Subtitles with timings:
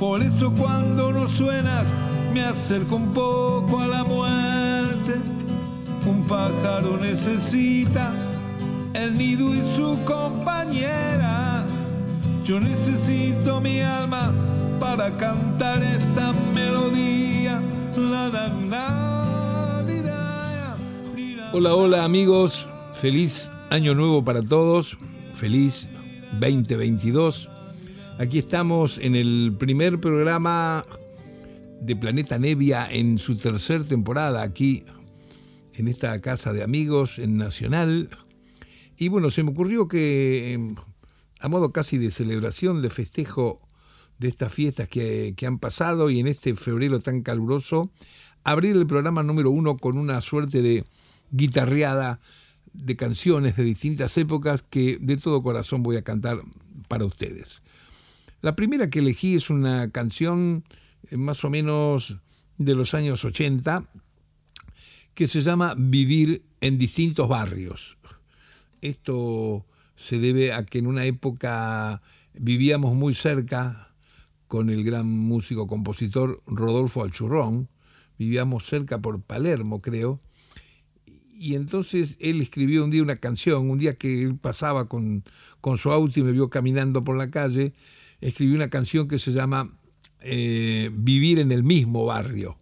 [0.00, 1.84] Por eso cuando no suenas
[2.32, 5.16] me acerco un poco a la muerte.
[6.06, 8.10] Un pájaro necesita
[8.94, 11.66] el nido y su compañera.
[12.46, 14.32] Yo necesito mi alma
[14.80, 17.60] para cantar esta melodía.
[21.52, 24.96] Hola, hola amigos, feliz año nuevo para todos,
[25.34, 25.88] feliz
[26.40, 27.50] 2022.
[28.20, 30.84] Aquí estamos en el primer programa
[31.80, 34.84] de Planeta Nevia en su tercera temporada, aquí
[35.72, 38.10] en esta casa de amigos en Nacional.
[38.98, 40.74] Y bueno, se me ocurrió que, em,
[41.40, 43.62] a modo casi de celebración, de festejo
[44.18, 47.90] de estas fiestas que, que han pasado y en este febrero tan caluroso,
[48.44, 50.84] abrir el programa número uno con una suerte de
[51.30, 52.20] guitarreada
[52.74, 56.38] de canciones de distintas épocas que de todo corazón voy a cantar
[56.86, 57.62] para ustedes.
[58.42, 60.64] La primera que elegí es una canción
[61.10, 62.16] eh, más o menos
[62.56, 63.84] de los años 80
[65.14, 67.98] que se llama Vivir en distintos barrios.
[68.80, 72.00] Esto se debe a que en una época
[72.32, 73.92] vivíamos muy cerca
[74.48, 77.68] con el gran músico compositor Rodolfo Alchurrón,
[78.18, 80.18] vivíamos cerca por Palermo, creo,
[81.34, 85.24] y entonces él escribió un día una canción, un día que él pasaba con,
[85.60, 87.74] con su auto y me vio caminando por la calle,
[88.20, 89.70] escribió una canción que se llama
[90.20, 92.56] eh, Vivir en el mismo barrio.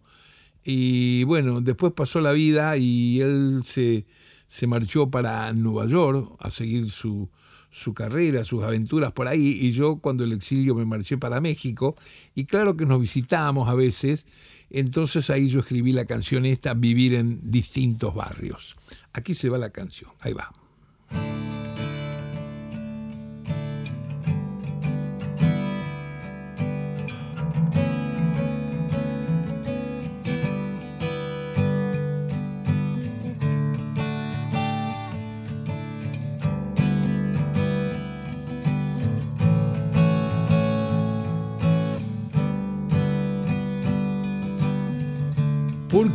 [0.63, 4.05] Y bueno, después pasó la vida y él se,
[4.47, 7.29] se marchó para Nueva York a seguir su,
[7.71, 11.95] su carrera, sus aventuras por ahí, y yo cuando el exilio me marché para México,
[12.35, 14.25] y claro que nos visitábamos a veces,
[14.69, 18.75] entonces ahí yo escribí la canción esta, Vivir en distintos barrios.
[19.13, 20.51] Aquí se va la canción, ahí va.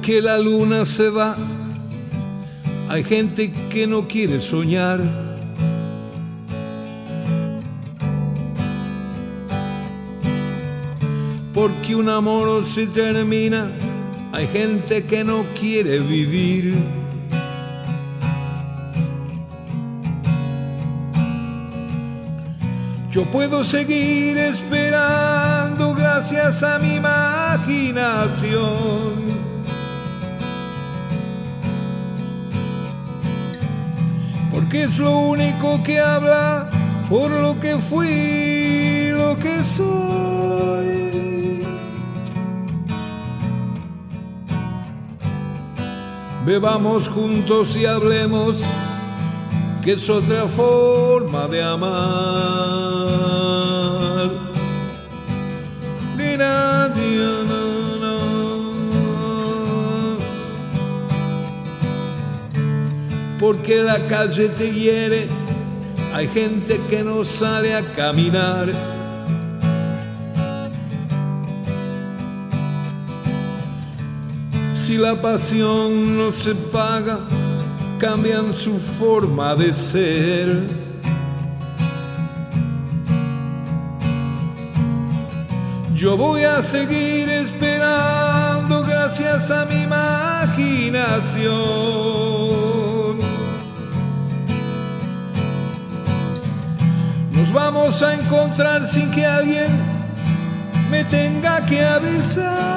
[0.04, 1.34] Porque la luna se va.
[2.90, 5.00] Hay gente que no quiere soñar.
[11.54, 13.70] Porque un amor se termina,
[14.30, 16.74] hay gente que no quiere vivir.
[23.10, 29.43] Yo puedo seguir esperando gracias a mi imaginación
[34.74, 36.68] que es lo único que habla
[37.08, 41.62] por lo que fui, lo que soy.
[46.44, 48.56] Bebamos juntos y hablemos,
[49.80, 53.43] que es otra forma de amar.
[63.44, 65.26] Porque la calle te hiere,
[66.14, 68.72] hay gente que no sale a caminar.
[74.74, 77.20] Si la pasión no se paga,
[77.98, 80.66] cambian su forma de ser.
[85.94, 92.53] Yo voy a seguir esperando gracias a mi imaginación.
[97.54, 99.70] Vamos a encontrar sin que alguien
[100.90, 102.74] me tenga que avisar.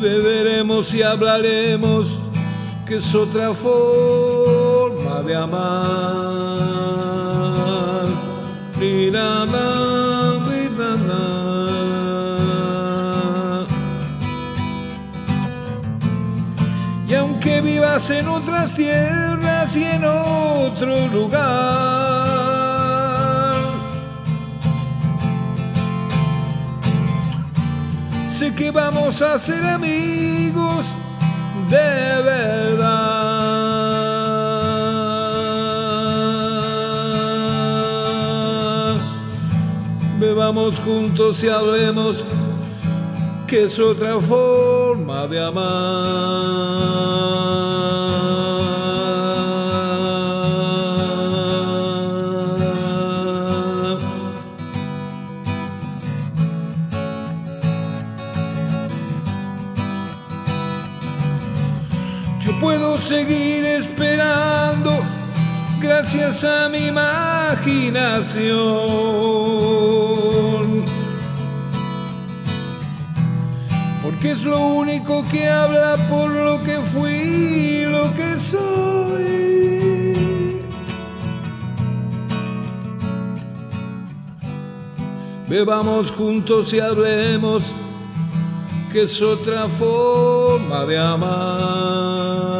[0.00, 2.18] Beberemos y hablaremos,
[2.86, 6.70] que es otra forma de amar.
[8.80, 9.10] Ni
[17.90, 21.40] en otras tierras, nací en otro lugar.
[28.30, 30.96] Sé que vamos a ser amigos
[31.68, 33.00] de verdad.
[40.20, 42.24] Bebamos juntos y hablemos
[43.50, 45.64] que es otra forma de amar.
[62.38, 64.92] Yo puedo seguir esperando
[65.80, 69.59] gracias a mi imaginación.
[74.30, 79.30] Es lo único que habla por lo que fui, lo que soy.
[85.48, 87.64] Bebamos juntos y hablemos
[88.92, 92.50] que es otra forma de amar.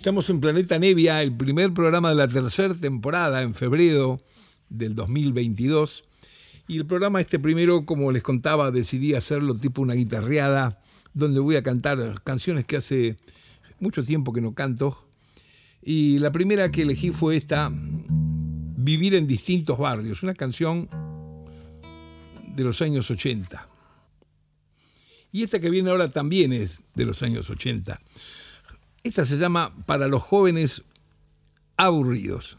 [0.00, 4.22] Estamos en Planeta Nevia, el primer programa de la tercera temporada en febrero
[4.70, 6.04] del 2022.
[6.68, 10.80] Y el programa este primero, como les contaba, decidí hacerlo tipo una guitarreada,
[11.12, 13.18] donde voy a cantar canciones que hace
[13.78, 15.06] mucho tiempo que no canto.
[15.82, 20.88] Y la primera que elegí fue esta, Vivir en distintos barrios, una canción
[22.46, 23.66] de los años 80.
[25.30, 28.00] Y esta que viene ahora también es de los años 80.
[29.02, 30.82] Esta se llama Para los jóvenes
[31.76, 32.58] aburridos.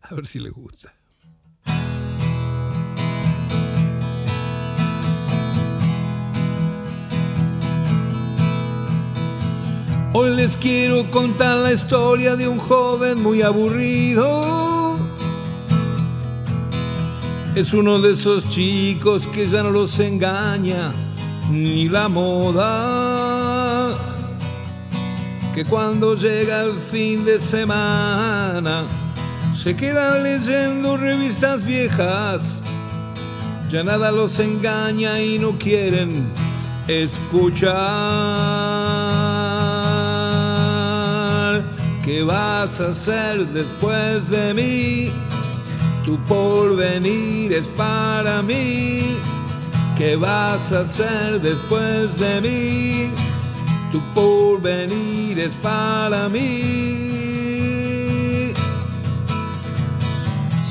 [0.00, 0.94] A ver si les gusta.
[10.14, 14.96] Hoy les quiero contar la historia de un joven muy aburrido.
[17.54, 20.92] Es uno de esos chicos que ya no los engaña
[21.50, 23.43] ni la moda.
[25.54, 28.82] Que cuando llega el fin de semana
[29.54, 32.58] se quedan leyendo revistas viejas.
[33.68, 36.26] Ya nada los engaña y no quieren
[36.88, 37.74] escuchar.
[42.04, 45.12] ¿Qué vas a hacer después de mí?
[46.04, 49.18] Tu porvenir es para mí.
[49.96, 53.10] ¿Qué vas a hacer después de mí?
[53.92, 55.13] Tu porvenir
[55.62, 56.94] para mí.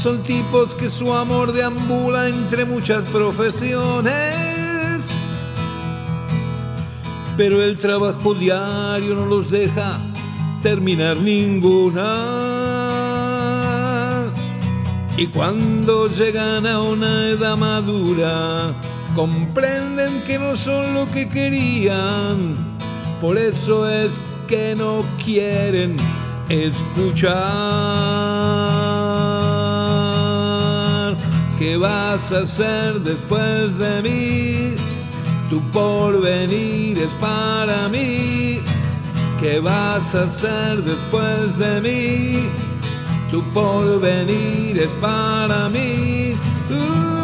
[0.02, 4.14] Son tipos que su amor deambula entre muchas profesiones.
[7.38, 10.00] Pero el trabajo diario no los deja
[10.62, 12.04] terminar ninguna.
[15.18, 18.74] Y cuando llegan a una edad madura,
[19.16, 22.74] comprenden que no son lo que querían.
[23.22, 25.96] Por eso es que no quieren
[26.50, 27.34] escuchar.
[31.60, 34.76] ¿Qué vas a hacer después de mí?
[35.50, 38.60] Tu porvenir es para mí.
[39.40, 42.50] ¿Qué vas a hacer después de mí?
[43.30, 46.36] Tu porvenir es para mí.
[46.70, 47.23] Uh,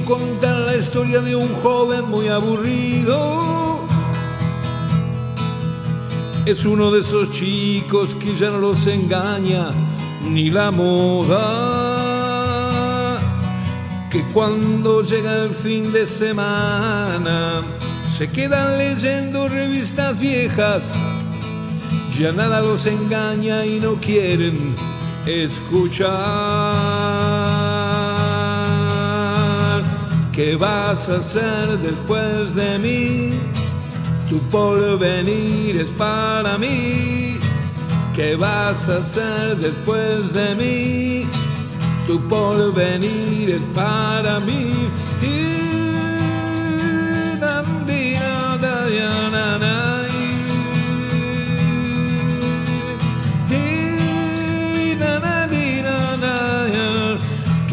[0.00, 3.80] quiero contar la historia de un joven muy aburrido.
[6.46, 9.70] Es uno de esos chicos que ya no los engaña
[10.28, 11.38] ni la moda.
[14.10, 17.62] Que cuando llega el fin de semana
[18.16, 20.82] se quedan leyendo revistas viejas.
[22.18, 24.74] Ya nada los engaña y no quieren
[25.26, 26.79] escuchar.
[30.42, 33.38] ¿Qué vas a hacer después de mí?
[34.30, 37.38] Tu porvenir es para mí.
[38.16, 41.26] ¿Qué vas a hacer después de mí?
[42.06, 44.89] tu porvenir es para mí.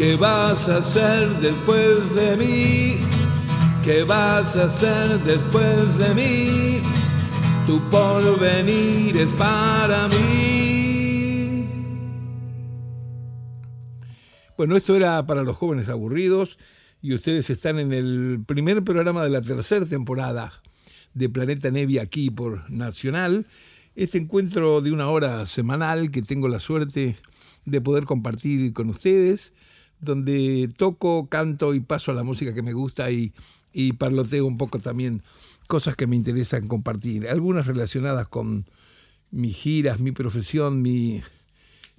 [0.08, 2.96] ¿Qué vas a hacer después de mí?
[3.84, 6.80] ¿Qué vas a hacer después de mí?
[7.66, 11.62] Tu porvenir es para mí.
[14.56, 16.56] Bueno, esto era para los jóvenes aburridos
[17.02, 20.54] y ustedes están en el primer programa de la tercera temporada
[21.12, 23.44] de Planeta Nevia aquí por Nacional.
[23.94, 27.18] Este encuentro de una hora semanal que tengo la suerte
[27.66, 29.52] de poder compartir con ustedes
[30.00, 33.32] donde toco, canto y paso a la música que me gusta y,
[33.72, 35.22] y parloteo un poco también
[35.66, 38.64] cosas que me interesan compartir, algunas relacionadas con
[39.30, 41.22] mis giras, mi profesión, mi,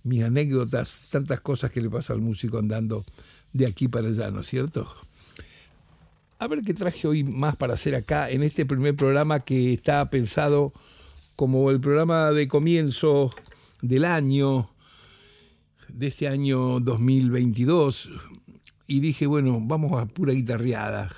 [0.04, 3.06] mis anécdotas, tantas cosas que le pasa al músico andando
[3.54, 4.92] de aquí para allá, ¿no es cierto?
[6.40, 10.10] A ver qué traje hoy más para hacer acá en este primer programa que está
[10.10, 10.74] pensado
[11.36, 13.34] como el programa de comienzo
[13.82, 14.70] del año,
[15.94, 18.10] de este año 2022
[18.88, 21.10] y dije, bueno, vamos a pura guitarreada.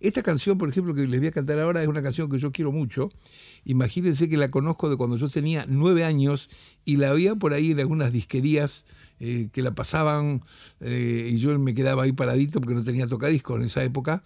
[0.00, 2.52] Esta canción, por ejemplo, que les voy a cantar ahora es una canción que yo
[2.52, 3.08] quiero mucho.
[3.64, 6.48] Imagínense que la conozco de cuando yo tenía nueve años
[6.84, 8.84] y la veía por ahí en algunas disquerías
[9.20, 10.42] eh, que la pasaban
[10.80, 14.22] eh, y yo me quedaba ahí paradito porque no tenía tocadisco en esa época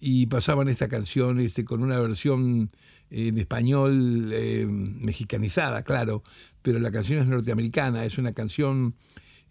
[0.00, 2.70] y pasaban esta canción este, con una versión
[3.10, 6.24] en español eh, mexicanizada, claro,
[6.62, 8.94] pero la canción es norteamericana, es una canción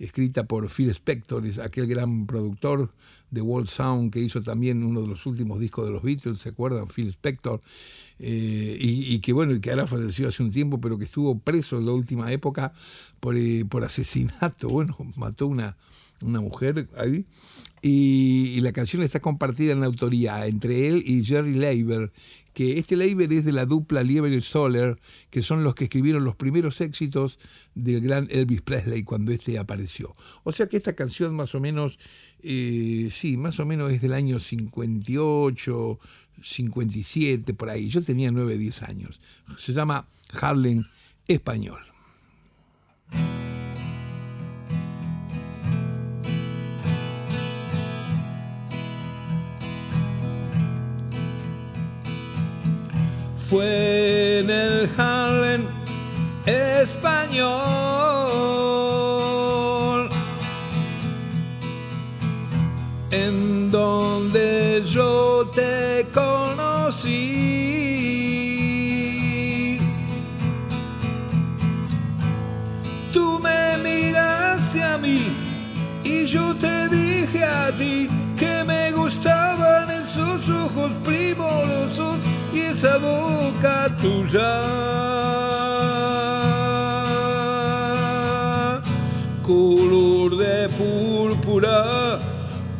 [0.01, 2.91] escrita por Phil Spector, aquel gran productor
[3.29, 6.49] de World Sound que hizo también uno de los últimos discos de los Beatles, ¿se
[6.49, 6.87] acuerdan?
[6.87, 7.61] Phil Spector,
[8.19, 11.85] eh, y, que bueno, que ahora falleció hace un tiempo, pero que estuvo preso en
[11.85, 12.73] la última época
[13.19, 15.77] por, eh, por asesinato, bueno, mató una,
[16.21, 17.25] una mujer ahí.
[17.83, 22.11] Y, y, la canción está compartida en la autoría entre él y Jerry Leiber,
[22.53, 26.23] que este label es de la dupla Lieber y Soler, que son los que escribieron
[26.23, 27.39] los primeros éxitos
[27.75, 30.15] del gran Elvis Presley cuando este apareció.
[30.43, 31.99] O sea que esta canción más o menos,
[32.43, 35.99] eh, sí, más o menos es del año 58,
[36.41, 37.87] 57, por ahí.
[37.89, 39.21] Yo tenía 9, 10 años.
[39.57, 40.83] Se llama Harlem
[41.27, 41.81] Español.
[53.51, 55.65] Fue en el Harlem
[56.45, 57.80] español,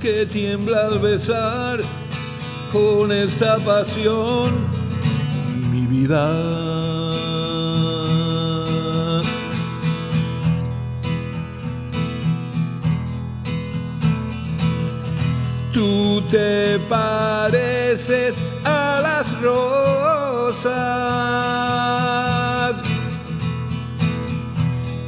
[0.02, 1.80] que tiembla al besar
[2.72, 4.52] con esta pasión
[5.70, 6.28] mi vida.
[15.72, 20.72] Tú te pareces a las rosas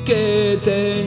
[0.05, 1.02] que tengo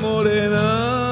[0.00, 1.08] morena.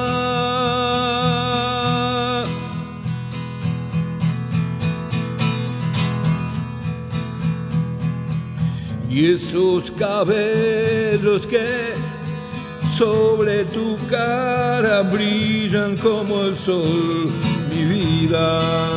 [9.17, 11.95] y esos cabellos que
[12.95, 17.25] sobre tu cara brillan como el sol,
[17.71, 18.96] mi vida.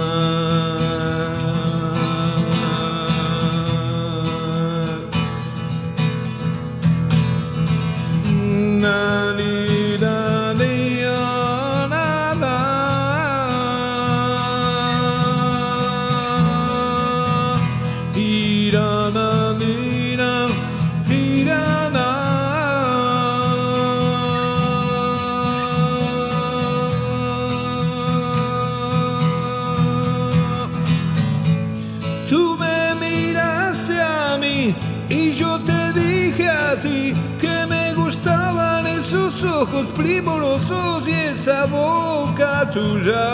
[41.67, 43.29] Boca tuya.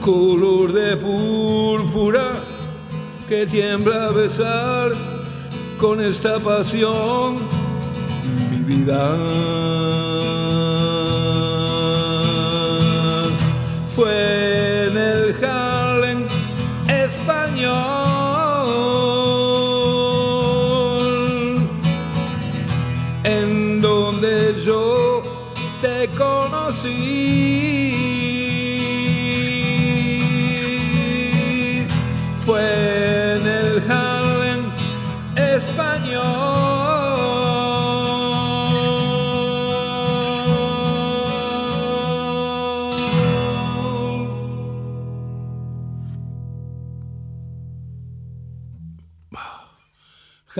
[0.00, 2.32] Color de púrpura
[3.28, 4.92] que tiembla a besar
[5.78, 7.38] con esta pasión
[8.50, 9.83] mi vida.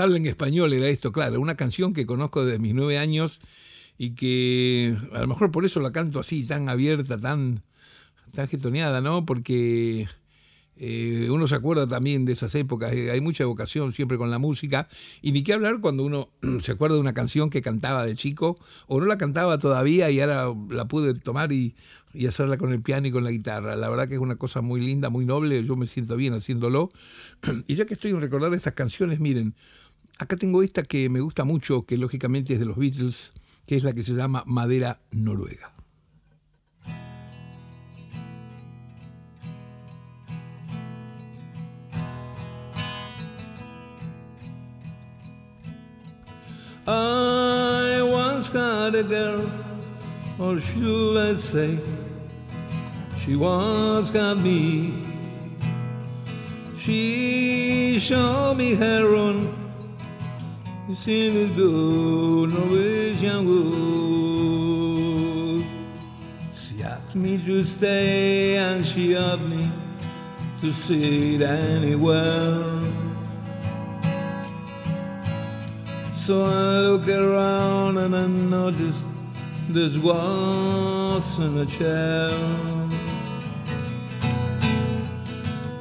[0.04, 3.40] Harlem español era esto, claro, una canción que conozco desde mis nueve años
[3.96, 7.62] y que a lo mejor por eso la canto así, tan abierta, tan,
[8.32, 9.24] tan getoneada, ¿no?
[9.24, 10.06] Porque
[10.76, 14.38] eh, uno se acuerda también de esas épocas, eh, hay mucha evocación siempre con la
[14.38, 14.88] música,
[15.22, 16.28] y ni qué hablar cuando uno
[16.60, 20.20] se acuerda de una canción que cantaba de chico, o no la cantaba todavía y
[20.20, 21.74] ahora la pude tomar y,
[22.12, 23.76] y hacerla con el piano y con la guitarra.
[23.76, 26.90] La verdad que es una cosa muy linda, muy noble, yo me siento bien haciéndolo.
[27.66, 29.54] Y ya que estoy en recordar estas canciones, miren,
[30.18, 33.32] acá tengo esta que me gusta mucho, que lógicamente es de los Beatles,
[33.66, 35.72] que es la que se llama Madera Noruega.
[46.86, 49.48] I once had a girl,
[50.38, 51.78] or should I say,
[53.20, 54.92] she once got me.
[56.76, 59.48] She showed me her own,
[60.88, 64.84] you seen it go, Norwegian wood.
[66.54, 69.70] She asked me to stay, and she asked me
[70.60, 72.80] to sit anywhere.
[76.14, 79.04] So I look around and I noticed
[79.68, 82.30] this was in a chair.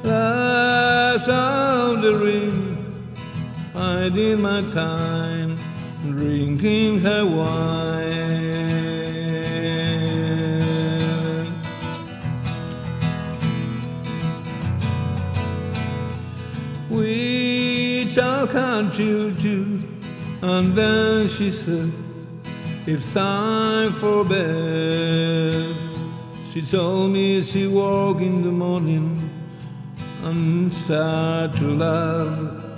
[0.02, 2.73] Last of the ring,
[3.76, 5.56] I did my time
[6.02, 8.44] drinking her wine.
[16.88, 19.82] We talk on choo
[20.40, 21.90] and then she said,
[22.86, 25.74] It's time for bed.
[26.52, 29.18] She told me she woke in the morning
[30.22, 32.73] and start to laugh.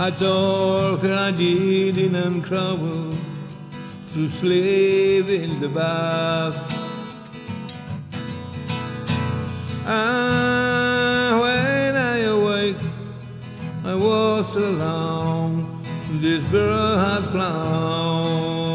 [0.00, 3.14] I told her I didn't trouble
[4.14, 6.54] to sleep in the bath.
[9.84, 12.80] And when I awake,
[13.84, 15.82] I was alone.
[16.20, 18.68] This bird had flown.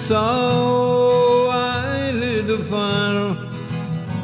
[0.00, 3.23] So I lit the fire,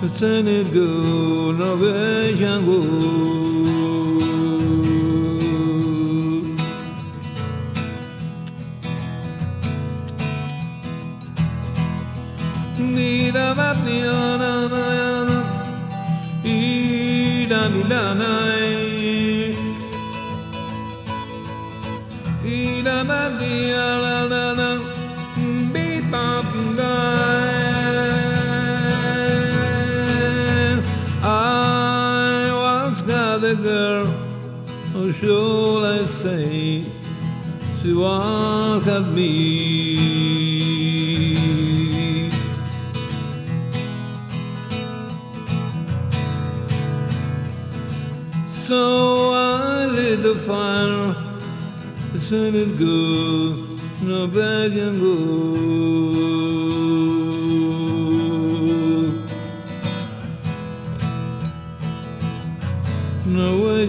[0.09, 2.81] sen it go no ve yango
[12.79, 14.01] ni la va ni
[23.61, 24.80] na na na
[35.23, 36.85] or should I say,
[37.83, 40.31] she once got me.
[48.51, 51.15] So I lit the fire,
[52.19, 55.81] sent it good, no bad and good.
[63.27, 63.87] No way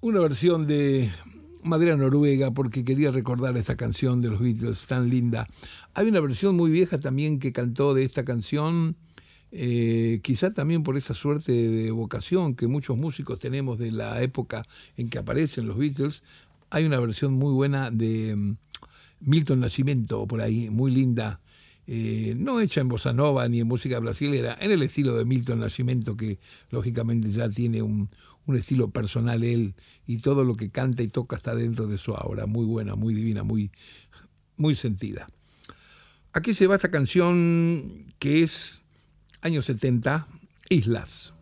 [0.00, 1.10] Una versión de
[1.64, 5.48] madera noruega porque quería recordar esta canción de los Beatles tan linda.
[5.94, 8.94] Hay una versión muy vieja también que cantó de esta canción,
[9.50, 14.62] eh, quizá también por esa suerte de vocación que muchos músicos tenemos de la época
[14.96, 16.22] en que aparecen los Beatles.
[16.70, 18.56] Hay una versión muy buena de
[19.20, 21.40] Milton Nascimento por ahí, muy linda.
[21.86, 25.60] Eh, no hecha en bossa nova ni en música brasilera, en el estilo de Milton
[25.60, 26.38] Nascimento, que
[26.70, 28.10] lógicamente ya tiene un,
[28.44, 29.74] un estilo personal él
[30.06, 33.14] y todo lo que canta y toca está dentro de su obra, muy buena, muy
[33.14, 33.70] divina, muy,
[34.56, 35.28] muy sentida.
[36.32, 38.80] Aquí se va esta canción que es
[39.40, 40.26] años 70,
[40.68, 41.32] Islas.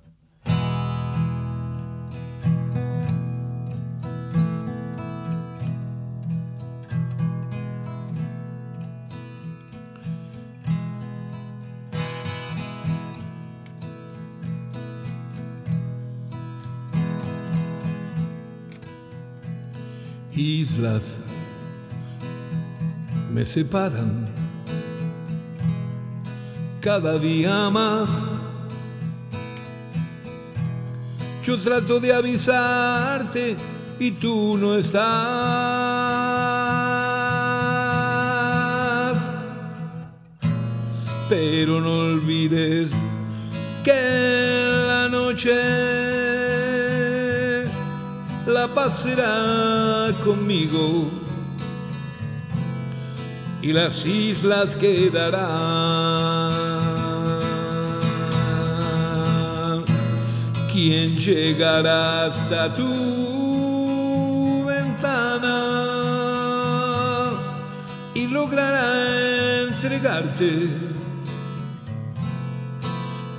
[20.37, 21.22] Islas
[23.33, 24.27] me separan
[26.81, 28.09] cada día más.
[31.44, 33.57] Yo trato de avisarte
[33.99, 35.07] y tú no estás.
[41.29, 42.90] Pero no olvides
[43.83, 45.86] que la noche
[48.76, 51.10] paz será conmigo
[53.62, 56.52] y las islas quedarán.
[60.70, 65.58] ¿Quién llegará hasta tu ventana
[68.14, 70.68] y logrará entregarte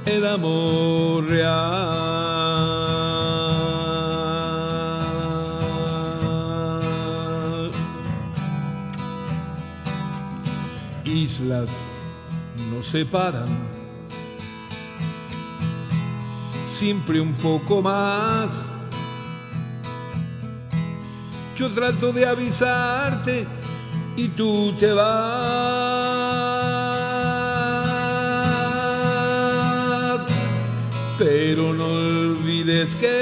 [0.08, 2.37] el amor real?
[11.28, 11.70] Islas
[12.72, 13.50] nos separan.
[16.70, 18.50] Siempre un poco más.
[21.58, 23.46] Yo trato de avisarte
[24.16, 25.08] y tú te vas.
[31.18, 33.18] Pero no olvides que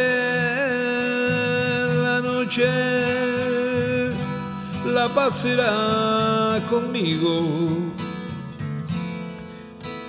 [2.03, 2.69] la noche
[4.93, 7.84] la pasará conmigo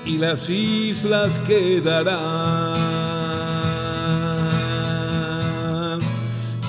[0.07, 2.17] y las islas quedarán.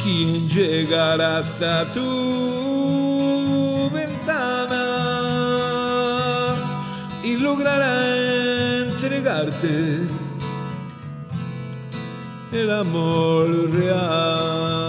[0.04, 4.86] ¿Quién llegará hasta tu ventana
[7.24, 8.16] y logrará
[8.88, 10.00] entregarte
[12.52, 14.88] el amor real?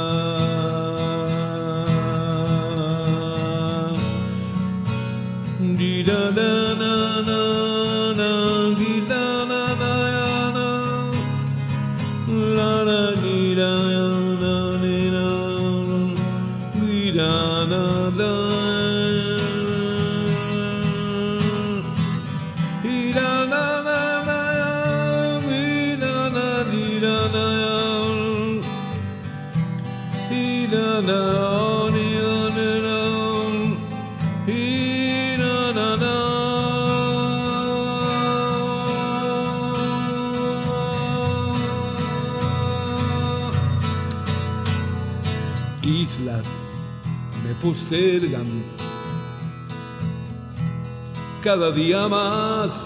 [51.42, 52.84] Cada día más.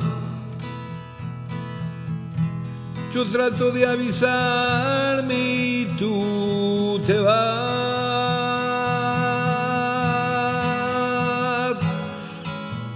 [3.12, 7.32] Yo trato de avisarme y tú te vas.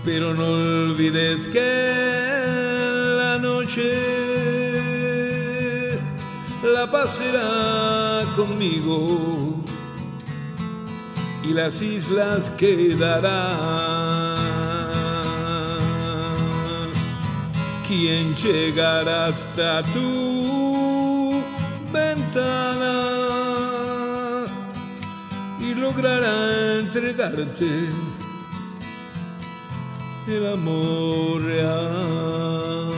[0.05, 1.93] Pero no olvides que
[3.19, 3.91] la noche
[6.63, 9.36] la pasará conmigo
[11.57, 13.27] las islas quedarán.
[17.89, 21.43] ¿Quién llegará hasta tu
[21.91, 22.95] ventana
[25.59, 27.89] y logrará entregarte
[30.29, 32.93] el amor real?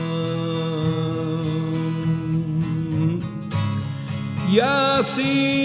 [4.51, 5.58] Y así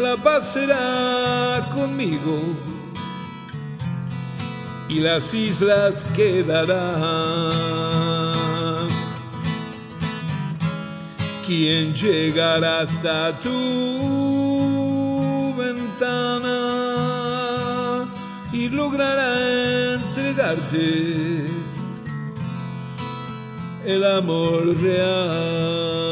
[0.00, 2.40] la paz será conmigo
[4.88, 6.80] y las islas quedarán.
[11.46, 13.54] ¿Quién llegará hasta tu
[15.56, 16.60] ventana
[18.52, 21.46] y logrará entregarte
[23.84, 26.10] el amor real.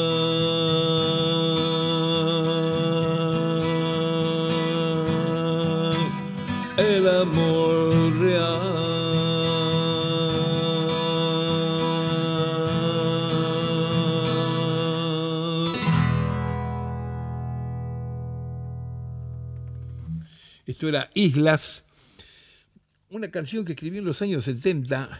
[20.78, 21.82] Esto era Islas,
[23.10, 25.10] una canción que escribí en los años 70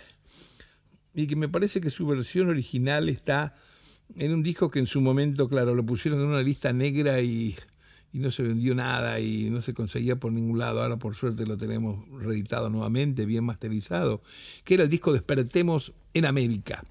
[1.14, 3.57] y que me parece que su versión original está
[4.14, 7.57] en un disco que en su momento, claro, lo pusieron en una lista negra y,
[8.12, 10.81] y, no se vendió nada y no se conseguía por ningún lado.
[10.81, 14.23] Ahora por suerte lo tenemos reeditado nuevamente, bien masterizado,
[14.62, 16.85] que era el disco Despertemos en América,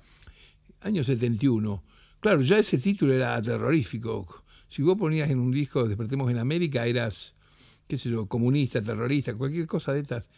[0.82, 1.86] año 71.
[2.19, 4.43] Claro, ya ese título era terrorífico.
[4.67, 7.34] Si vos ponías en un disco Despertemos en América, eras,
[7.88, 10.30] qué sé yo, comunista, terrorista, cualquier cosa de estas.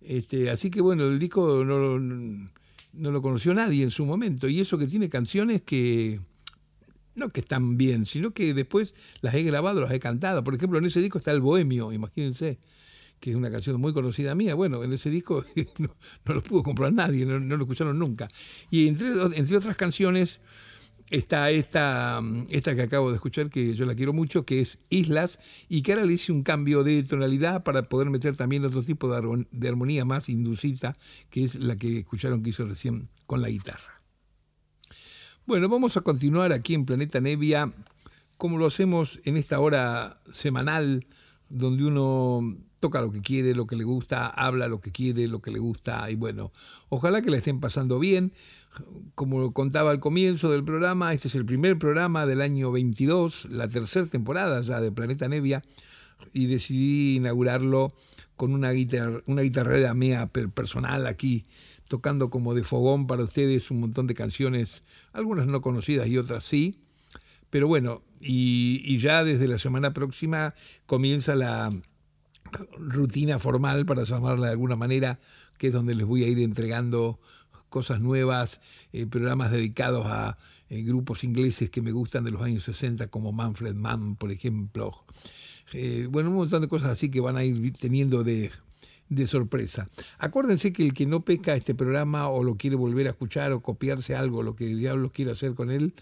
[0.00, 4.48] Este, así que bueno, el disco no, no lo conoció nadie en su momento.
[4.48, 6.20] Y eso que tiene canciones que
[7.16, 10.44] no que están bien, sino que después las he grabado, las he cantado.
[10.44, 12.58] Por ejemplo, en ese disco está El Bohemio, imagínense,
[13.20, 14.54] que es una canción muy conocida mía.
[14.54, 15.44] Bueno, en ese disco
[15.78, 18.28] no, lo pudo comprar nadie, no, no, lo escucharon nunca.
[18.70, 20.40] Y entre, entre otras canciones
[21.10, 25.38] está esta, esta que acabo de escuchar, que yo la quiero mucho, que es Islas,
[25.68, 29.08] y que ahora le hice un cambio de tonalidad para poder meter también otro tipo
[29.08, 30.94] de, armonía más inducida,
[31.30, 34.02] que es la que escucharon que hizo recién con la guitarra.
[35.46, 37.72] Bueno, vamos a continuar aquí en Planeta Nevia,
[38.36, 41.06] como lo hacemos en esta hora semanal,
[41.48, 45.40] donde uno toca lo que quiere, lo que le gusta, habla lo que quiere, lo
[45.40, 46.52] que le gusta, y bueno,
[46.88, 48.32] ojalá que la estén pasando bien
[49.14, 53.68] como contaba al comienzo del programa, este es el primer programa del año 22, la
[53.68, 55.62] tercera temporada ya de Planeta Nevia,
[56.32, 57.94] y decidí inaugurarlo
[58.36, 61.46] con una guitarra, una guitarra mía personal aquí,
[61.88, 66.44] tocando como de fogón para ustedes un montón de canciones, algunas no conocidas y otras
[66.44, 66.78] sí.
[67.48, 70.52] Pero bueno, y ya desde la semana próxima
[70.84, 71.70] comienza la
[72.78, 75.18] rutina formal, para llamarla de alguna manera,
[75.58, 77.18] que es donde les voy a ir entregando
[77.68, 78.60] cosas nuevas,
[78.92, 83.32] eh, programas dedicados a eh, grupos ingleses que me gustan de los años 60, como
[83.32, 85.04] Manfred Mann, por ejemplo.
[85.72, 88.50] Eh, bueno, un montón de cosas así que van a ir teniendo de,
[89.08, 89.88] de sorpresa.
[90.18, 93.60] Acuérdense que el que no pesca este programa o lo quiere volver a escuchar o
[93.60, 95.94] copiarse algo, lo que diablos quiere hacer con él,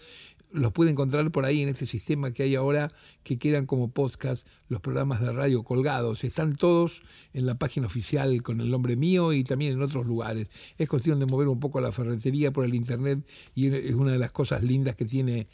[0.55, 2.89] los puede encontrar por ahí en este sistema que hay ahora
[3.23, 6.23] que quedan como podcast los programas de radio colgados.
[6.23, 7.01] Están todos
[7.33, 10.47] en la página oficial con el nombre mío y también en otros lugares.
[10.77, 13.19] Es cuestión de mover un poco la ferretería por el Internet
[13.53, 15.47] y es una de las cosas lindas que tiene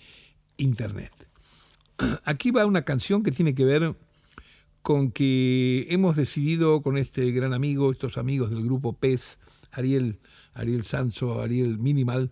[0.57, 1.11] Internet.
[2.23, 3.95] Aquí va una canción que tiene que ver
[4.81, 9.39] con que hemos decidido con este gran amigo, estos amigos del grupo PES,
[9.71, 10.19] Ariel,
[10.53, 12.31] Ariel Sanso, Ariel Minimal,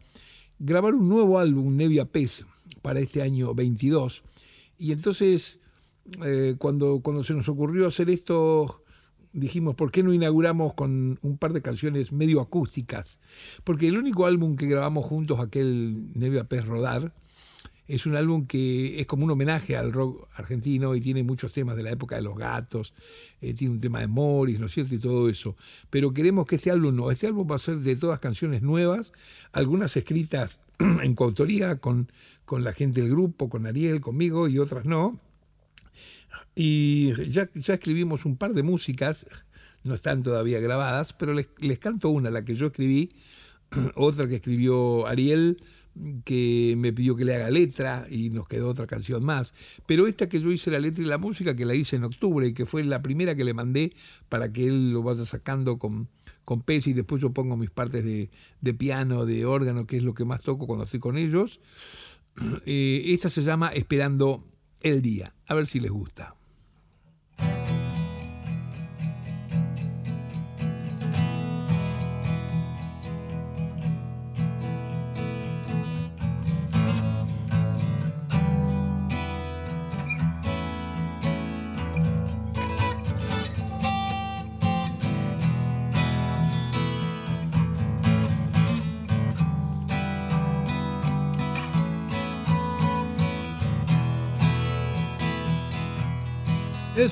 [0.58, 2.46] grabar un nuevo álbum, Nevia PES,
[2.82, 4.24] para este año 22.
[4.78, 5.60] Y entonces,
[6.24, 8.84] eh, cuando, cuando se nos ocurrió hacer esto,
[9.34, 13.20] dijimos, ¿por qué no inauguramos con un par de canciones medio acústicas?
[13.64, 17.14] Porque el único álbum que grabamos juntos, aquel Nevia Pez Rodar,
[17.90, 21.76] es un álbum que es como un homenaje al rock argentino y tiene muchos temas
[21.76, 22.94] de la época de los gatos,
[23.42, 24.94] eh, tiene un tema de Morris, ¿no es cierto?
[24.94, 25.56] Y todo eso.
[25.90, 29.12] Pero queremos que este álbum no, este álbum va a ser de todas canciones nuevas,
[29.54, 32.12] algunas escritas en coautoría con,
[32.46, 35.20] con la gente del grupo, con Ariel, conmigo y otras no.
[36.54, 39.26] Y ya, ya escribimos un par de músicas,
[39.84, 43.14] no están todavía grabadas, pero les, les canto una, la que yo escribí,
[43.96, 45.58] otra que escribió Ariel,
[46.24, 49.54] que me pidió que le haga letra y nos quedó otra canción más.
[49.86, 52.48] Pero esta que yo hice la letra y la música, que la hice en octubre
[52.48, 53.94] y que fue la primera que le mandé
[54.30, 56.08] para que él lo vaya sacando con,
[56.46, 58.30] con y después yo pongo mis partes de,
[58.62, 61.60] de, piano, de órgano, que es lo que más toco cuando estoy con ellos.
[62.66, 64.46] Eh, esta se llama Esperando
[64.80, 65.34] el Día.
[65.48, 66.39] A ver si les gusta.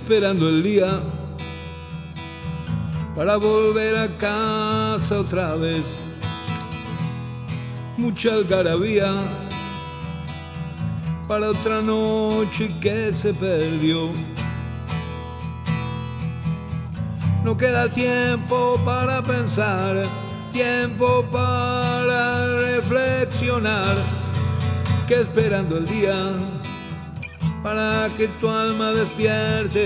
[0.07, 1.01] Esperando el día
[3.13, 5.83] para volver a casa otra vez.
[7.97, 9.11] Mucha algarabía
[11.27, 14.11] para otra noche que se perdió.
[17.43, 20.05] No queda tiempo para pensar,
[20.53, 23.97] tiempo para reflexionar,
[25.05, 26.56] que esperando el día
[27.67, 29.83] para que tu alma despierte.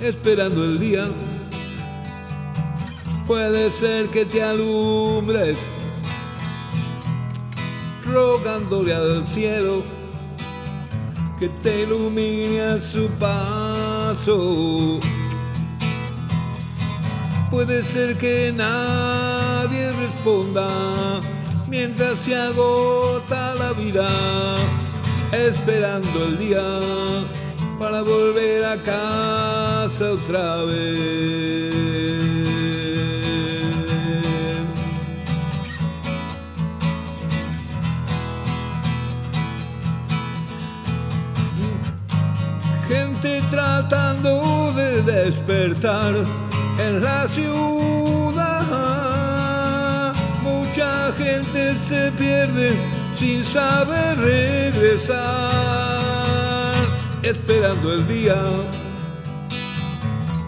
[0.00, 1.08] esperando el día.
[3.26, 5.56] Puede ser que te alumbres,
[8.04, 9.95] rogándole al cielo
[11.38, 14.98] que te ilumine a su paso.
[17.50, 21.20] Puede ser que nadie responda
[21.68, 24.08] mientras se agota la vida,
[25.32, 26.80] esperando el día
[27.78, 32.35] para volver a casa otra vez.
[43.88, 46.14] Tratando de despertar
[46.78, 48.62] en la ciudad.
[50.42, 52.72] Mucha gente se pierde
[53.14, 55.16] sin saber regresar
[57.22, 58.42] esperando el día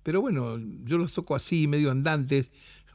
[0.05, 2.53] Pero bueno, yo los toco así, medio andantes,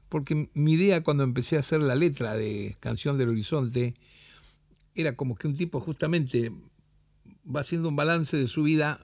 [0.08, 3.96] porque mi idea cuando empecé a hacer la letra de Canción del Horizonte
[5.02, 6.52] era como que un tipo justamente
[7.46, 9.00] va haciendo un balance de su vida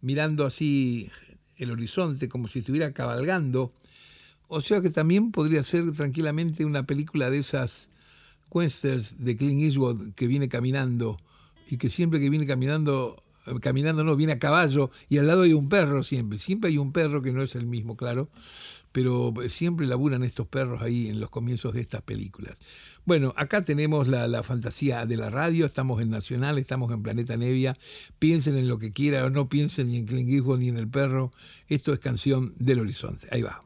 [0.00, 1.10] mirando así
[1.58, 3.72] el horizonte como si estuviera cabalgando.
[4.46, 7.88] O sea que también podría ser tranquilamente una película de esas
[8.50, 11.18] westerns de Clint Eastwood que viene caminando
[11.68, 13.22] y que siempre que viene caminando,
[13.60, 16.38] caminando no, viene a caballo y al lado hay un perro siempre.
[16.38, 18.30] Siempre hay un perro que no es el mismo, claro,
[18.92, 22.58] pero siempre laburan estos perros ahí en los comienzos de estas películas.
[23.04, 27.76] Bueno, acá tenemos la, fantasía de la radio, estamos en Nacional, estamos en Planeta Nevia,
[28.18, 31.32] piensen en lo que quieran no piensen ni en Clinguijo ni en el perro,
[31.68, 33.62] esto es canción del horizonte, ahí va.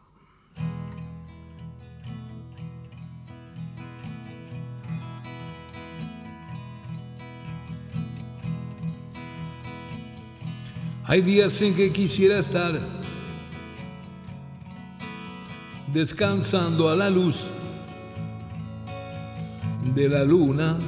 [11.04, 13.01] Hay días en que quisiera estar
[15.92, 17.36] descansando a la luz
[19.94, 20.78] de la luna.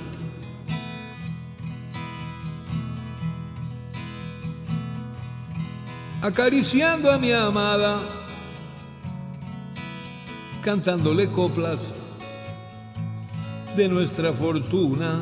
[6.23, 8.01] Acariciando a mi amada,
[10.63, 11.93] cantándole coplas
[13.77, 15.21] de nuestra fortuna.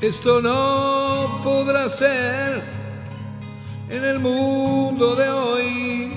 [0.00, 2.81] Esto no podrá ser
[3.92, 6.12] en el mundo de hoy,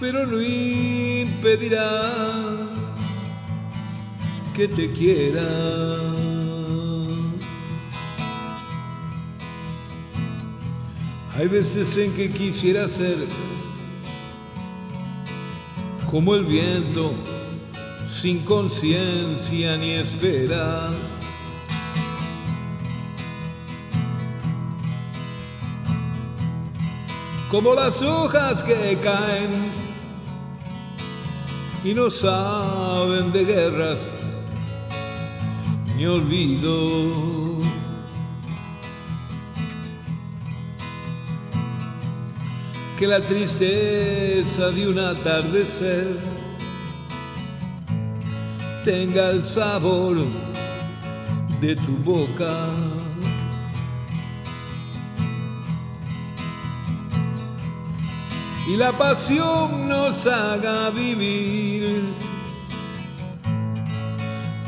[0.00, 2.10] pero no impedirá
[4.52, 5.46] que te quiera.
[11.36, 13.16] Hay veces en que quisiera ser
[16.10, 17.14] como el viento,
[18.08, 21.09] sin conciencia ni esperar.
[27.50, 29.72] Como las hojas que caen
[31.82, 33.98] y no saben de guerras
[35.96, 37.60] ni olvido.
[42.96, 46.18] Que la tristeza de un atardecer
[48.84, 50.18] tenga el sabor
[51.60, 52.89] de tu boca.
[58.70, 62.04] Y la pasión nos haga vivir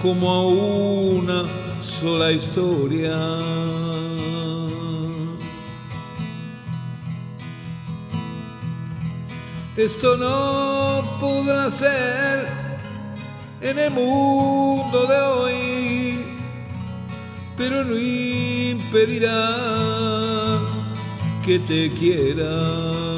[0.02, 1.44] como a una
[1.80, 3.16] sola historia.
[9.76, 12.48] Esto no podrá ser
[13.60, 16.24] en el mundo de hoy,
[17.56, 19.48] pero no impedirá
[21.44, 23.11] que te quiera.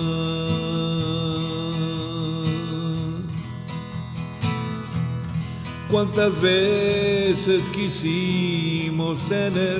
[5.95, 9.79] Cuántas veces quisimos tener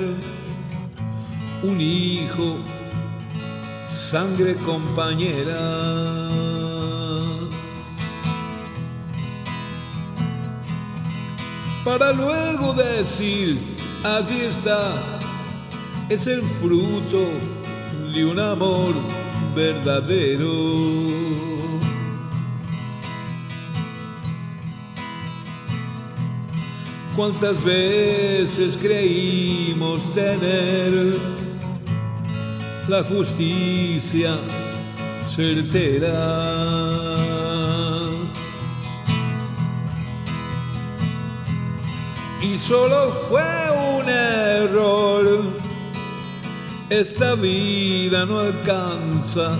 [1.61, 2.55] un hijo,
[3.91, 5.59] sangre compañera.
[11.83, 13.59] Para luego decir,
[14.05, 14.93] aquí está,
[16.07, 17.25] es el fruto
[18.13, 18.93] de un amor
[19.53, 21.34] verdadero.
[27.15, 31.15] Cuántas veces creímos tener
[32.87, 34.35] la justicia
[35.27, 36.13] certera.
[42.41, 43.41] Y solo fue
[43.97, 45.43] un error,
[46.89, 49.57] esta vida no alcanza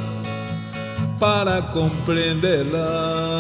[1.19, 3.34] para comprenderla.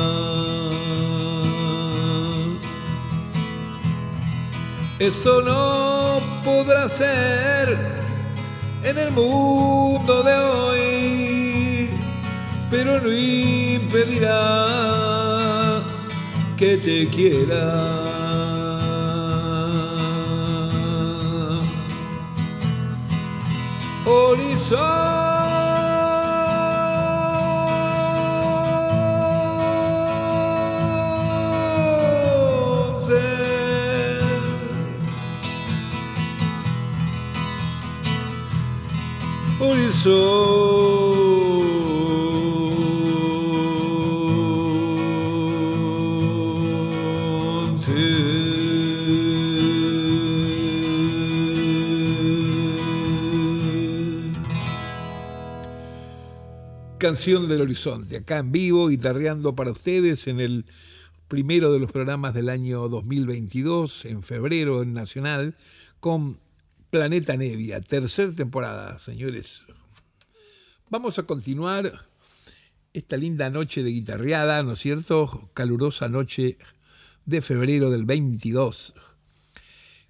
[4.99, 7.77] Esto no podrá ser
[8.81, 11.89] en el mundo de hoy,
[12.71, 14.31] pero no impedirá
[16.55, 18.05] que te quiera.
[24.05, 25.24] Horizonte
[40.05, 40.19] Canción
[57.49, 60.67] del Horizonte, acá en vivo, guitarreando para ustedes en el
[61.27, 65.55] primero de los programas del año 2022, en febrero en Nacional,
[65.99, 66.37] con
[66.91, 69.63] Planeta Nevia, tercera temporada, señores.
[70.95, 72.07] Vamos a continuar
[72.93, 75.49] esta linda noche de guitarreada, ¿no es cierto?
[75.53, 76.57] Calurosa noche
[77.25, 78.93] de febrero del 22.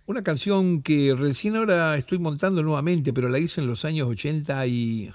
[0.05, 4.67] Una canción que recién ahora estoy montando nuevamente, pero la hice en los años 80
[4.67, 5.11] y,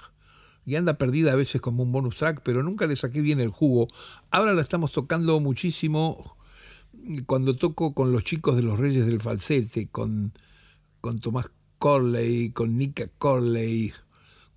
[0.65, 3.49] y anda perdida a veces como un bonus track, pero nunca le saqué bien el
[3.49, 3.87] jugo.
[4.29, 6.35] Ahora la estamos tocando muchísimo
[7.27, 10.33] cuando toco con los chicos de los Reyes del Falsete, con,
[10.99, 13.93] con Tomás Corley, con Nika Corley,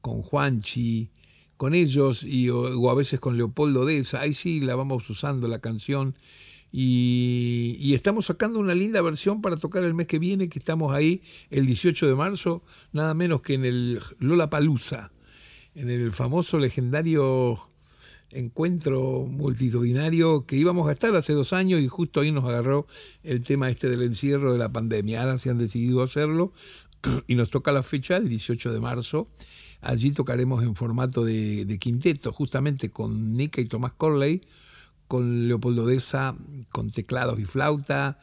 [0.05, 1.09] con Juanchi,
[1.57, 4.21] con ellos y, o, a veces con Leopoldo Deza.
[4.21, 6.15] Ahí sí la vamos usando la canción.
[6.71, 11.23] Y, estamos sacando una linda versión para tocar el mes que viene, que estamos ahí
[11.49, 15.11] el 18 de marzo, nada menos que en el Lola Palusa,
[15.75, 17.59] en el famoso legendario
[18.29, 22.85] encuentro multitudinario que íbamos a estar hace dos años y justo ahí nos agarró
[23.23, 25.23] el tema este del encierro de la pandemia.
[25.23, 26.53] Ahora se han decidido hacerlo
[27.27, 29.31] y nos toca la fecha, el 18 de marzo.
[29.85, 34.41] Allí tocaremos en formato de, quinteto, justamente con Nika y Tomás Corley,
[35.09, 36.37] con Leopoldo Deza,
[36.71, 38.19] con teclados y flauta,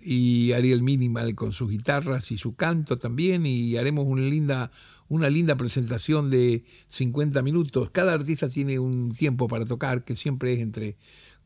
[0.00, 4.72] y Ariel Minimal con sus guitarras y su canto también y haremos una linda,
[5.08, 7.90] una linda presentación de 50 minutos.
[7.92, 10.96] Cada artista tiene un tiempo para tocar que siempre es entre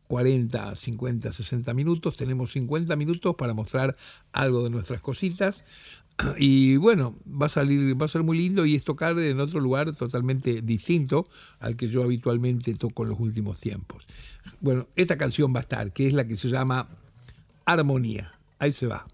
[0.08, 2.16] 40, 50, 60 minutos.
[2.16, 3.94] Tenemos 50 minutos para mostrar
[4.32, 5.64] algo de nuestras cositas.
[6.38, 9.60] Y bueno, va a salir, va a ser muy lindo y es tocar en otro
[9.60, 11.26] lugar totalmente distinto
[11.60, 14.06] al que yo habitualmente toco en los últimos tiempos.
[14.60, 16.88] Bueno, esta canción va a estar, que es la que se llama
[17.64, 18.32] Armonía.
[18.58, 19.06] Ahí se va.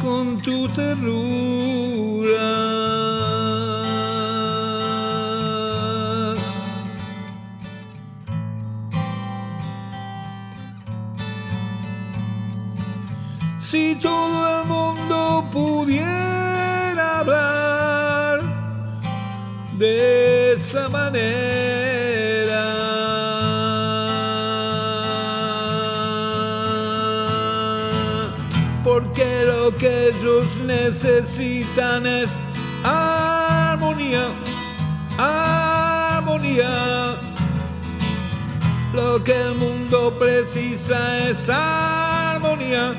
[0.00, 2.47] Con tu ternura.
[31.38, 32.28] Necesitan es
[32.84, 34.28] armonía,
[35.18, 36.68] armonía.
[38.92, 42.94] Lo que el mundo precisa es armonía,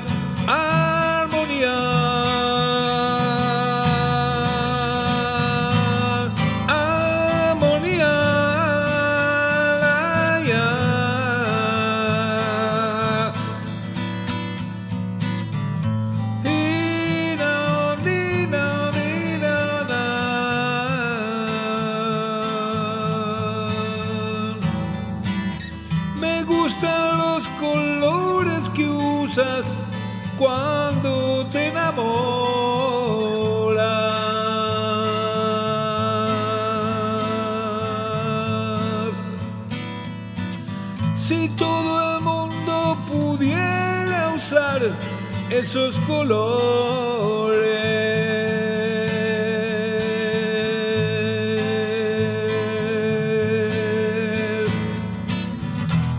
[45.70, 47.60] esos colores.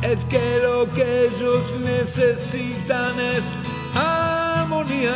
[0.03, 3.43] Es que lo que ellos necesitan es
[3.93, 5.15] armonía,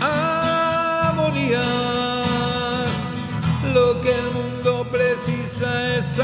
[0.00, 1.62] armonía.
[3.72, 6.18] Lo que el mundo precisa es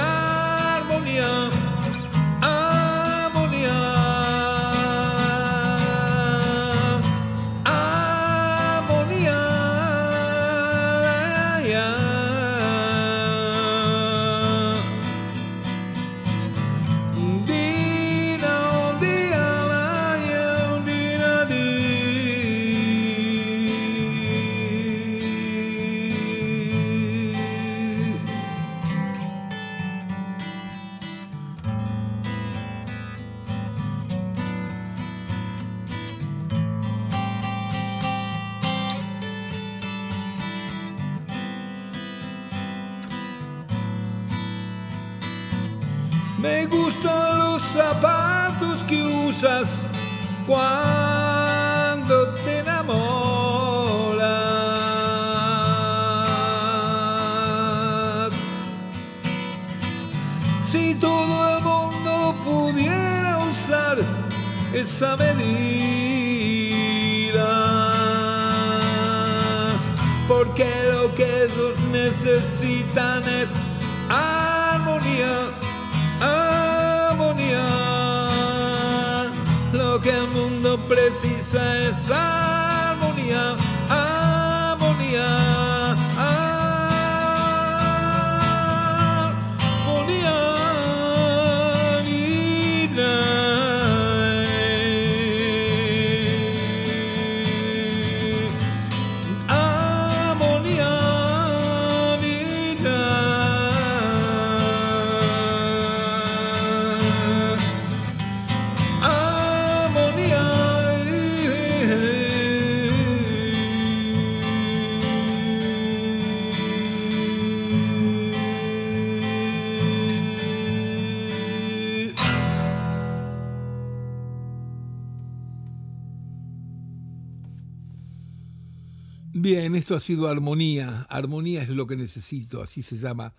[129.53, 131.09] Bien, esto ha sido Armonía.
[131.09, 133.35] Armonía es lo que necesito, así se llama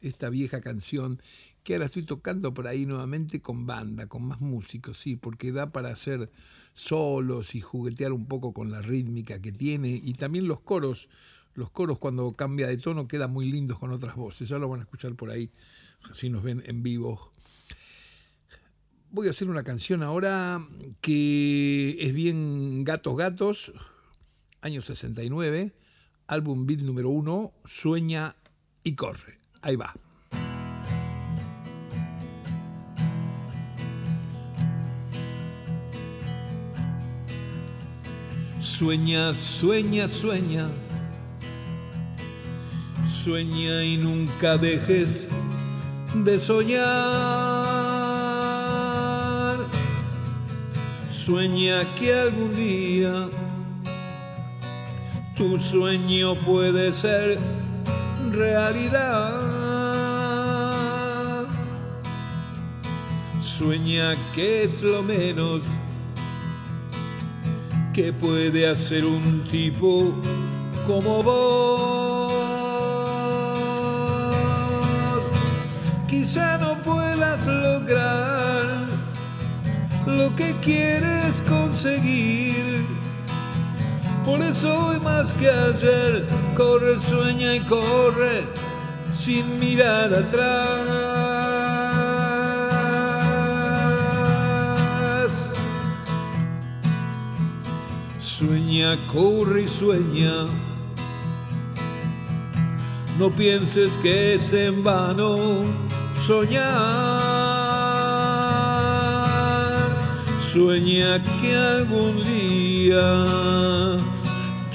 [0.00, 1.20] esta vieja canción
[1.64, 5.72] que ahora estoy tocando por ahí nuevamente con banda, con más músicos, sí, porque da
[5.72, 6.30] para hacer
[6.74, 11.08] solos y juguetear un poco con la rítmica que tiene y también los coros.
[11.54, 14.48] Los coros cuando cambia de tono quedan muy lindos con otras voces.
[14.48, 15.50] Ya lo van a escuchar por ahí,
[16.12, 17.32] si nos ven en vivo.
[19.10, 20.64] Voy a hacer una canción ahora
[21.00, 23.72] que es bien Gatos Gatos,
[24.60, 25.72] año 69,
[26.26, 28.34] álbum beat número uno, Sueña
[28.82, 29.38] y corre.
[29.62, 29.94] Ahí va.
[38.60, 40.70] Sueña, sueña, sueña.
[43.08, 45.26] Sueña y nunca dejes
[46.14, 46.78] de soñar.
[51.12, 53.28] Sueña que algún día
[55.38, 57.38] tu sueño puede ser
[58.32, 59.38] realidad.
[63.40, 65.62] Sueña que es lo menos
[67.94, 70.12] que puede hacer un tipo
[70.88, 72.32] como vos.
[76.08, 78.88] Quizá no puedas lograr
[80.04, 82.77] lo que quieres conseguir.
[84.28, 88.44] Por eso hoy más que ayer, corre, sueña y corre
[89.14, 90.68] sin mirar atrás.
[98.20, 100.44] Sueña, corre y sueña.
[103.18, 105.38] No pienses que es en vano
[106.26, 106.68] soñar.
[110.52, 113.97] Sueña que algún día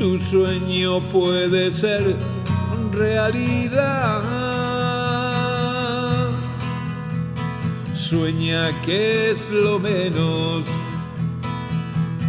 [0.03, 2.03] tu sueño puede ser
[2.91, 4.21] realidad.
[7.95, 10.65] Sueña que es lo menos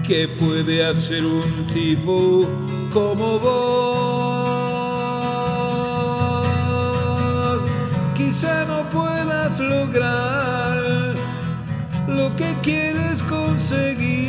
[0.07, 2.49] que puede hacer un tipo
[2.93, 3.65] como vos.
[8.17, 10.79] Quizá no puedas lograr
[12.07, 14.24] lo que quieres conseguir.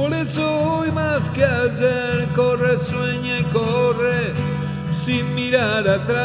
[0.00, 0.42] Por eso
[0.78, 4.32] hoy más que ayer corre, sueña y corre
[4.94, 6.20] sin mirar atrás.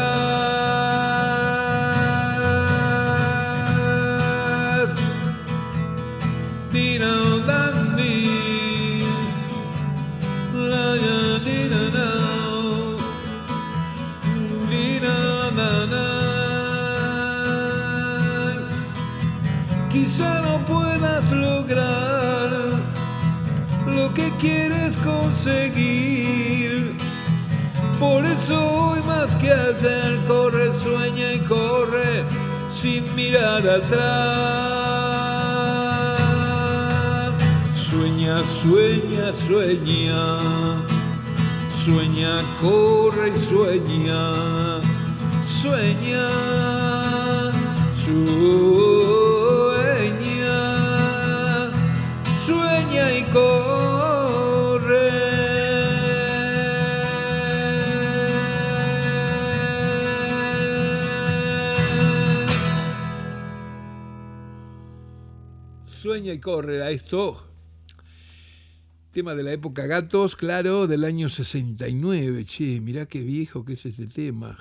[6.72, 7.44] Dino
[19.90, 22.15] Quizá no puedas lograr
[24.14, 26.94] que quieres conseguir.
[27.98, 32.24] Por eso hoy más que ayer corre, sueña y corre
[32.70, 34.06] sin mirar atrás.
[37.74, 40.38] Sueña, sueña, sueña.
[41.84, 43.38] Sueña, corre y.
[43.38, 44.80] Sueña.
[45.62, 46.45] Sueña.
[66.26, 67.46] Sueña y a esto.
[69.12, 72.44] Tema de la época gatos, claro, del año 69.
[72.44, 74.58] Che, mirá qué viejo que es este tema.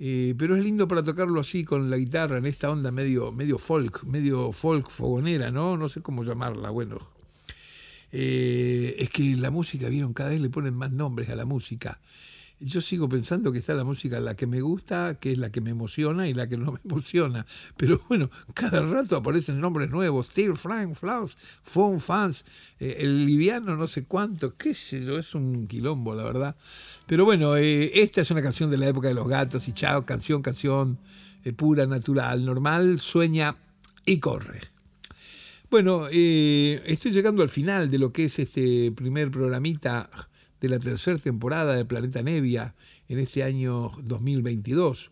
[0.00, 3.58] Eh, pero es lindo para tocarlo así con la guitarra, en esta onda medio, medio
[3.58, 5.76] folk, medio folk fogonera, ¿no?
[5.76, 6.98] No sé cómo llamarla, bueno.
[8.10, 12.00] Eh, es que la música, vieron, cada vez le ponen más nombres a la música.
[12.60, 15.60] Yo sigo pensando que está la música la que me gusta, que es la que
[15.60, 17.44] me emociona y la que no me emociona.
[17.76, 20.28] Pero bueno, cada rato aparecen nombres nuevos.
[20.28, 22.44] Steel, Frank, Flaus, Phone Fans,
[22.78, 26.56] eh, el liviano no sé cuánto, qué sé yo, es un quilombo, la verdad.
[27.06, 30.06] Pero bueno, eh, esta es una canción de la época de los gatos y chao,
[30.06, 30.98] canción, canción
[31.44, 33.56] eh, pura, natural, normal, sueña
[34.06, 34.60] y corre.
[35.70, 40.08] Bueno, estoy llegando al final de lo que es este primer programita
[40.64, 42.74] de la tercera temporada de Planeta Nevia
[43.10, 45.10] en este año 2022.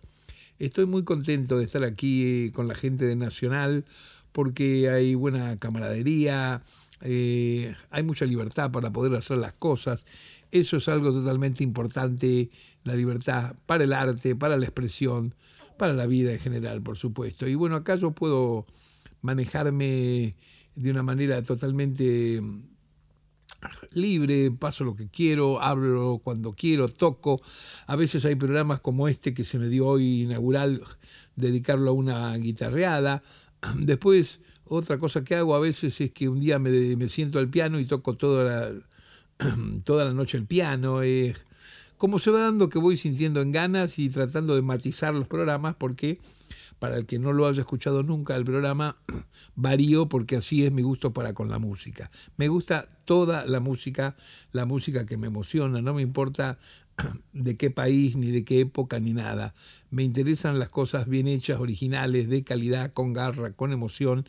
[0.59, 3.85] Estoy muy contento de estar aquí con la gente de Nacional
[4.33, 6.63] porque hay buena camaradería,
[7.03, 10.07] eh, hay mucha libertad para poder hacer las cosas.
[10.53, 12.49] Eso es algo totalmente importante,
[12.85, 15.35] la libertad para el arte, para la expresión,
[15.77, 17.47] para la vida en general, por supuesto.
[17.47, 18.65] Y bueno, acá yo puedo
[19.21, 20.35] manejarme
[20.77, 22.41] de una manera totalmente
[23.93, 27.41] libre, paso lo que quiero, hablo cuando quiero, toco.
[27.87, 30.83] A veces hay programas como este que se me dio hoy inaugural,
[31.37, 33.23] dedicarlo a una guitarreada.
[33.79, 37.79] Después, otra cosa que hago a veces es que un día me, siento al piano
[37.81, 38.73] y toco toda la,
[39.85, 41.03] toda la noche el piano.
[41.03, 41.35] Eh,
[41.99, 45.77] como se va dando que voy sintiendo en ganas y tratando de matizar los programas
[45.77, 46.19] porque
[46.83, 48.97] para el que no lo haya escuchado nunca el programa,
[49.55, 52.11] varío porque así es mi gusto para con la música.
[52.37, 54.17] Me gusta toda la música,
[54.51, 56.59] la música que me emociona, no me importa
[57.33, 59.55] de qué país, ni de qué época, ni nada.
[59.91, 64.27] Me interesan las cosas bien hechas, originales, de calidad, con garra, con emoción.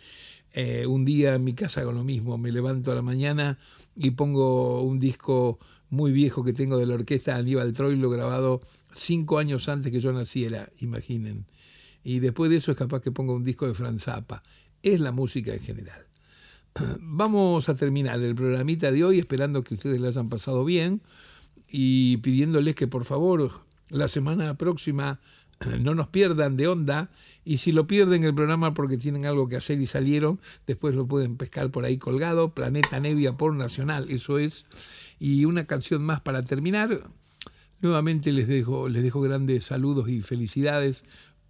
[0.52, 3.58] Eh, un día en mi casa hago lo mismo, me levanto a la mañana
[3.96, 5.58] y pongo un disco
[5.90, 8.62] muy viejo que tengo de la orquesta Aníbal Troilo grabado
[8.94, 11.48] cinco años antes que yo naciera, imaginen
[12.04, 14.44] y después de eso es capaz que ponga un disco de Franz Zappa.
[14.82, 16.06] Es la música en general.
[17.00, 21.02] Vamos a terminar el programita de hoy esperando que ustedes lo hayan pasado bien
[21.68, 23.52] y pidiéndoles que por favor
[23.90, 25.20] la semana próxima
[25.80, 27.10] no nos pierdan de onda
[27.46, 31.08] y si lo pierden el programa porque tienen algo que hacer y salieron, después lo
[31.08, 34.66] pueden pescar por ahí colgado, Planeta Nevia por Nacional, eso es.
[35.20, 37.04] Y una canción más para terminar.
[37.82, 41.04] Nuevamente les dejo, les dejo grandes saludos y felicidades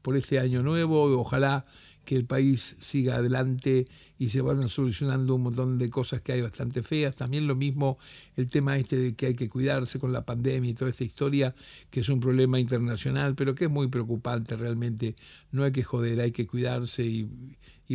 [0.04, 1.06] por este año nuevo.
[1.20, 1.66] Ojalá
[2.06, 3.86] que el país siga adelante
[4.20, 7.16] y se vayan solucionando un montón de cosas que hay bastante feas.
[7.16, 7.98] También lo mismo
[8.36, 11.56] el tema este de que hay que cuidarse con la pandemia y toda esta historia,
[11.90, 15.16] que es un problema internacional, pero que es muy preocupante realmente.
[15.52, 17.28] No hay que joder, hay que cuidarse y,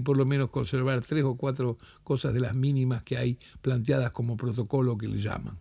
[0.03, 4.37] por lo menos conservar tres o cuatro cosas de las mínimas que hay planteadas como
[4.37, 5.59] protocolo que le llaman.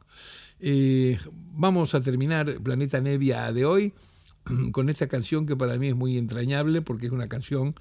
[0.59, 1.17] Eh,
[1.53, 3.93] vamos a terminar Planeta Nevia de hoy
[4.71, 7.75] con esta canción que para mí es muy entrañable porque es una canción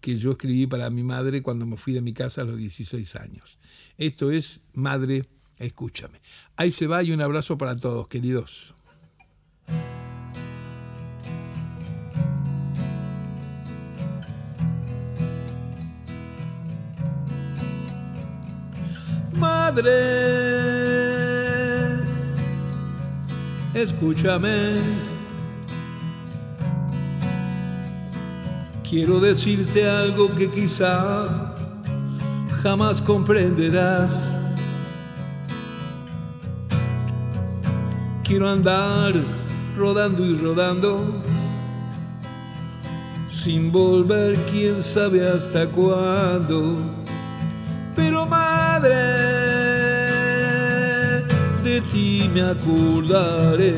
[0.00, 3.16] que yo escribí para mi madre cuando me fui de mi casa a los 16
[3.16, 3.58] años.
[3.98, 5.26] Esto es Madre,
[5.58, 6.20] escúchame.
[6.56, 8.74] Ahí se va y un abrazo para todos, queridos.
[19.38, 19.90] Madre,
[23.72, 25.09] escúchame
[28.90, 31.54] Quiero decirte algo que quizá
[32.60, 34.28] jamás comprenderás.
[38.24, 39.12] Quiero andar
[39.76, 41.22] rodando y rodando
[43.32, 46.74] sin volver quién sabe hasta cuándo.
[47.94, 48.96] Pero madre,
[51.62, 53.70] de ti me acordaré.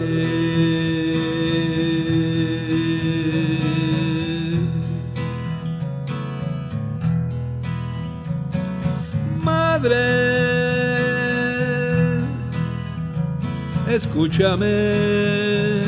[13.89, 15.83] Escúchame.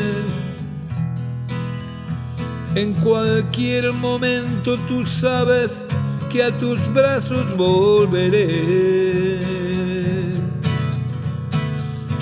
[2.75, 5.85] En cualquier momento tú sabes
[6.31, 9.41] que a tus brazos volveré.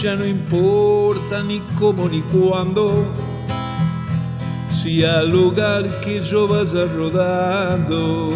[0.00, 3.12] Ya no importa ni cómo ni cuándo,
[4.72, 8.30] si al lugar que yo vaya rodando,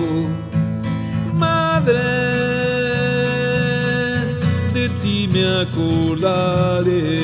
[1.35, 2.26] madre
[5.37, 7.21] me acordaré.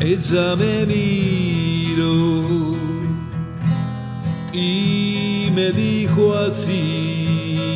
[0.00, 2.74] Ella me miró
[4.52, 7.68] y me dijo así,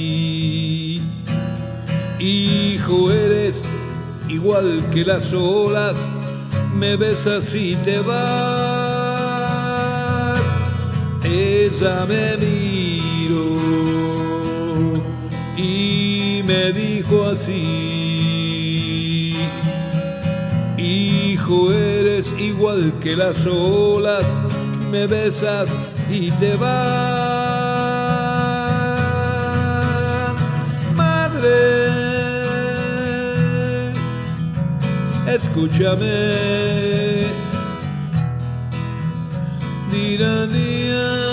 [2.19, 3.63] hijo eres
[4.29, 5.97] igual que las olas,
[6.75, 8.25] me besas y te vas.
[11.25, 13.05] Ella me miró
[15.57, 15.94] me
[20.79, 24.25] hijo eres igual que las olas,
[24.91, 25.69] me besas
[26.11, 26.95] y te vas.
[30.97, 31.53] Madre,
[35.27, 37.25] escúchame.
[39.93, 41.25] Dira, dira,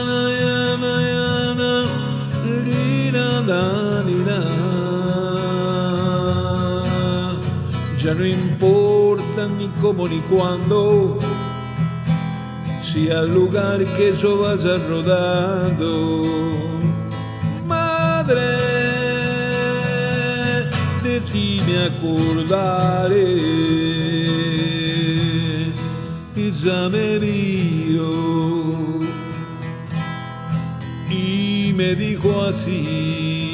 [8.04, 11.20] Ya no importa ni cómo ni cuándo,
[12.82, 16.24] si al lugar que yo vaya rodando,
[17.68, 18.58] madre,
[21.04, 23.36] de ti me acordaré.
[26.36, 29.00] Y ya me vio
[31.12, 33.51] y me dijo así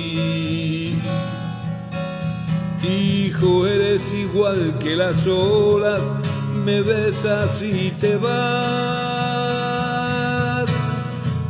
[3.37, 6.01] Hijo, eres igual que las olas,
[6.65, 8.33] me besas y te vas.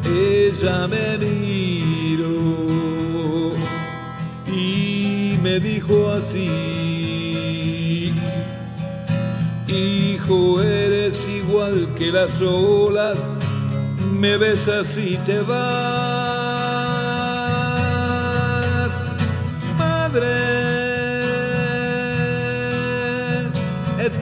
[0.05, 2.33] Ella me miró
[4.53, 6.51] y me dijo así.
[9.69, 13.17] Hijo, eres igual que las olas,
[14.11, 16.36] me besas y te vas.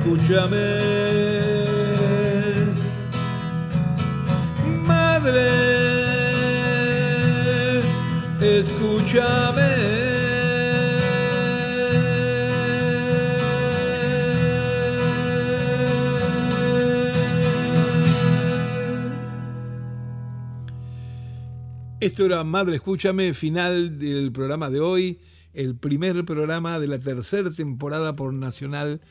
[0.05, 1.65] Escúchame.
[4.85, 5.49] Madre,
[8.39, 9.65] escúchame.
[21.99, 25.19] Esto era Madre, escúchame, final del programa de hoy,
[25.53, 29.01] el primer programa de la tercera temporada por Nacional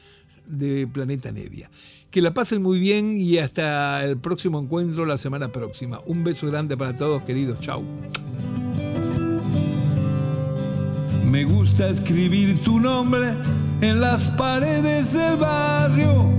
[0.46, 1.70] de Planeta Nevia.
[2.10, 6.00] Que la pasen muy bien y hasta el próximo encuentro la semana próxima.
[6.06, 7.58] Un beso grande para todos, queridos.
[7.60, 7.82] Chau.
[11.24, 13.32] Me gusta escribir tu nombre
[13.80, 16.30] en las paredes del barrio.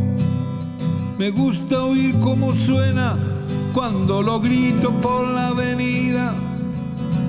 [1.18, 3.18] Me gusta oír cómo suena
[3.74, 6.34] cuando lo grito por la avenida.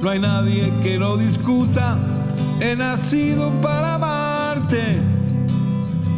[0.01, 1.99] No hay nadie que lo discuta.
[2.61, 5.16] He nacido para amarte